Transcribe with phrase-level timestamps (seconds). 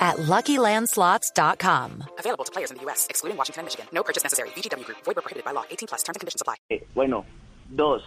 [0.00, 2.04] at LuckyLandSlots.com.
[2.18, 3.86] Available to players in the U.S., excluding Washington and Michigan.
[3.92, 4.48] No purchase necessary.
[4.56, 4.98] VGW Group.
[5.04, 5.64] Void where prohibited by law.
[5.70, 6.02] 18 plus.
[6.02, 6.56] Terms and conditions apply.
[6.70, 7.24] Eh, bueno,
[7.68, 8.02] dos,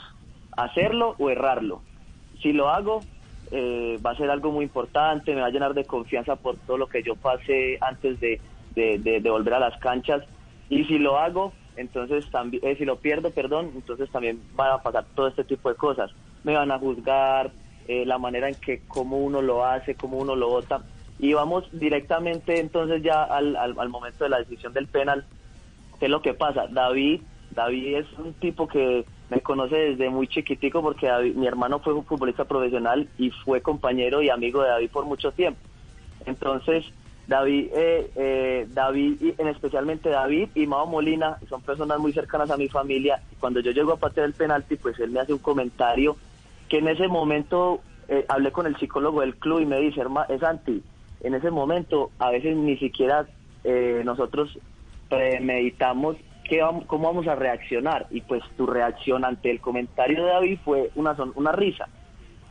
[0.57, 1.81] hacerlo o errarlo.
[2.41, 3.01] Si lo hago,
[3.51, 6.77] eh, va a ser algo muy importante, me va a llenar de confianza por todo
[6.77, 8.41] lo que yo pasé antes de,
[8.75, 10.23] de, de- de volver a las canchas.
[10.69, 14.77] Y si lo hago, entonces también, eh, si lo pierdo, perdón, entonces también van a
[14.81, 16.11] pasar todo este tipo de cosas.
[16.43, 17.51] Me van a juzgar,
[17.87, 20.81] eh, la manera en que cómo uno lo hace, cómo uno lo vota.
[21.19, 25.25] Y vamos directamente entonces ya al, al, momento de la decisión del penal.
[25.99, 26.67] ¿Qué es lo que pasa?
[26.69, 31.79] David, David es un tipo que me conoce desde muy chiquitico porque David- mi hermano
[31.79, 35.59] fue un futbolista profesional y fue compañero y amigo de David por mucho tiempo.
[36.25, 36.85] Entonces,
[37.27, 42.51] David, eh, eh, David y en especialmente David y Mao Molina son personas muy cercanas
[42.51, 43.21] a mi familia.
[43.39, 46.17] Cuando yo llego a patear el penalti, pues él me hace un comentario
[46.67, 50.27] que en ese momento eh, hablé con el psicólogo del club y me dice, hermano,
[50.33, 50.83] es Santi,
[51.23, 53.27] en ese momento a veces ni siquiera
[53.63, 54.57] eh, nosotros
[55.09, 60.31] premeditamos qué vamos, cómo vamos a reaccionar y pues tu reacción ante el comentario de
[60.31, 61.87] David fue una, son- una risa.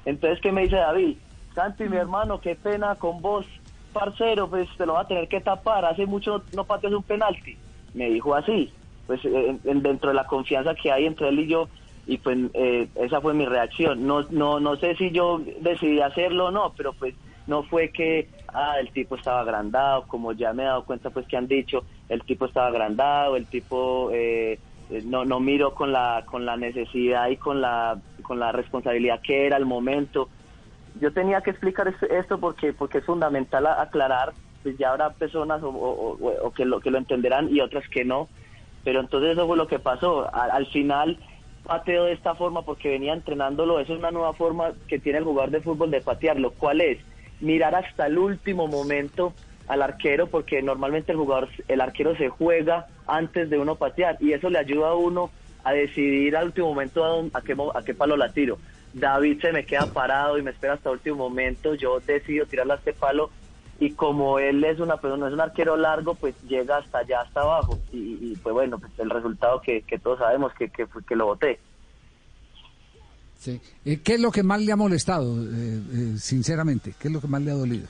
[0.04, 1.16] Entonces, ¿qué me dice David?
[1.54, 3.46] Santi, mi hermano, qué pena con vos,
[3.92, 7.56] parcero, pues te lo va a tener que tapar, hace mucho no pateas un penalti.
[7.92, 8.72] Me dijo así,
[9.06, 11.68] pues eh, en- en- dentro de la confianza que hay entre él y yo,
[12.06, 14.06] y pues eh, esa fue mi reacción.
[14.06, 17.14] No, no, no sé si yo decidí hacerlo o no, pero pues
[17.46, 21.26] no fue que ah, el tipo estaba agrandado, como ya me he dado cuenta pues
[21.26, 24.60] que han dicho, el tipo estaba agrandado, el tipo eh,
[25.04, 29.46] no, no miró con la, con la necesidad y con la, con la responsabilidad que
[29.46, 30.28] era el momento.
[30.94, 35.62] Yo tenía que explicar es- esto porque, porque es fundamental aclarar, pues ya habrá personas
[35.62, 38.28] o, o- que, lo, que lo entenderán y otras que no,
[38.84, 40.28] pero entonces eso fue lo que pasó.
[40.34, 41.18] Al final
[41.62, 45.24] pateo de esta forma porque venía entrenándolo, eso es una nueva forma que tiene el
[45.24, 46.52] jugador de fútbol de patearlo.
[46.52, 46.98] ¿Cuál es?
[47.42, 49.34] Mirar hasta el último momento
[49.68, 54.32] al arquero porque normalmente el jugador, el arquero se juega antes de uno patear y
[54.32, 55.30] eso le ayuda a uno
[55.64, 58.58] a decidir al último momento a, a qué, a qué palo la tiro.
[58.94, 62.74] David se me queda parado y me espera hasta el último momento, yo decido tirarle
[62.74, 63.30] a este palo
[63.80, 67.40] y como él es una persona, es un arquero largo, pues llega hasta allá, hasta
[67.40, 71.16] abajo y, y, pues bueno, pues el resultado que, que todos sabemos que, que, que
[71.16, 71.58] lo voté.
[73.42, 73.60] Sí.
[73.84, 76.94] Eh, ¿Qué es lo que más le ha molestado, eh, eh, sinceramente?
[76.96, 77.88] ¿Qué es lo que más le ha dolido?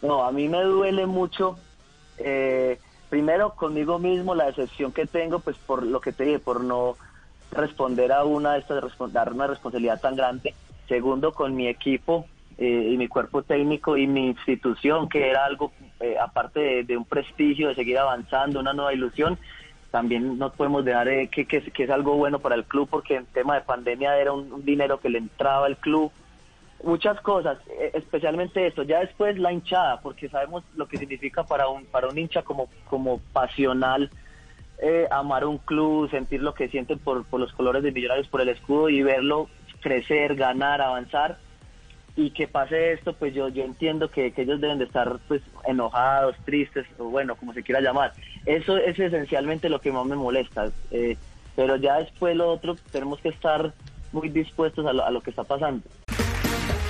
[0.00, 1.58] No, a mí me duele mucho,
[2.16, 2.78] eh,
[3.10, 6.96] primero conmigo mismo, la decepción que tengo, pues por lo que te dije, por no
[7.50, 8.82] responder a una de estas,
[9.12, 10.54] dar una responsabilidad tan grande.
[10.88, 12.26] Segundo, con mi equipo
[12.56, 15.72] y mi cuerpo técnico y mi institución, que era algo,
[16.22, 19.38] aparte de un prestigio, de seguir avanzando, una nueva ilusión,
[19.92, 23.26] también no podemos dejar eh, que, que, es algo bueno para el club, porque en
[23.26, 26.10] tema de pandemia era un, un dinero que le entraba al club
[26.82, 28.82] muchas cosas, eh, especialmente esto.
[28.82, 32.68] Ya después la hinchada, porque sabemos lo que significa para un para un hincha como
[32.88, 34.10] como pasional
[34.78, 38.40] eh, amar un club, sentir lo que sienten por, por los colores de Millonarios, por
[38.40, 39.48] el escudo y verlo
[39.80, 41.38] crecer, ganar, avanzar.
[42.14, 45.40] Y que pase esto, pues yo yo entiendo que, que ellos deben de estar pues
[45.66, 48.12] enojados, tristes, o bueno, como se quiera llamar.
[48.44, 50.70] Eso es esencialmente lo que más me molesta.
[50.90, 51.16] eh,
[51.54, 53.72] pero ya después lo otro, tenemos que estar
[54.12, 55.82] muy dispuestos a lo, a lo que está pasando.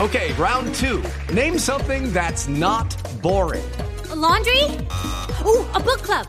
[0.00, 1.02] Okay, round two.
[1.32, 3.64] Name something that's not boring.
[4.10, 4.64] A laundry?
[5.44, 6.26] Ooh, a book club.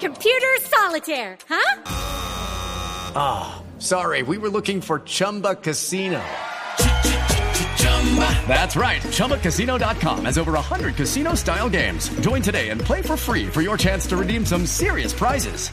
[0.00, 1.80] Computer solitaire, huh?
[3.78, 6.20] Sorry, we were looking for Chumba Casino.
[8.46, 9.02] That's right.
[9.02, 12.08] ChumbaCasino.com has over 100 casino style games.
[12.20, 15.70] Join today and play for free for your chance to redeem some serious prizes.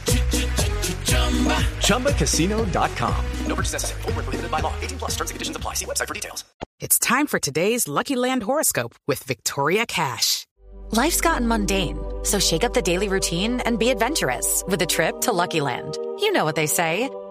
[1.86, 3.24] ChumbaCasino.com.
[3.46, 4.02] No purchase necessary.
[4.02, 4.74] Void where prohibited by law.
[4.80, 5.10] 18 plus.
[5.12, 5.74] Terms and conditions apply.
[5.74, 6.44] See website for details.
[6.80, 10.46] It's time for today's Lucky Land horoscope with Victoria Cash.
[10.90, 15.20] Life's gotten mundane, so shake up the daily routine and be adventurous with a trip
[15.22, 15.96] to Lucky Land.
[16.18, 17.08] You know what they say.